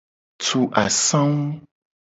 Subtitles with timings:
[0.43, 1.51] Tu asangu.